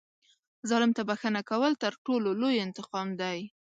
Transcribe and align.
ظالم 0.69 0.91
ته 0.97 1.01
بښنه 1.09 1.41
کول 1.49 1.73
تر 1.83 1.93
ټولو 2.05 2.29
لوی 2.41 2.63
انتقام 2.65 3.07
دی. 3.21 3.39